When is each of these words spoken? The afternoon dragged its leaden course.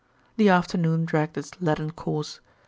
The 0.37 0.49
afternoon 0.49 1.05
dragged 1.05 1.37
its 1.37 1.51
leaden 1.61 1.91
course. 1.91 2.39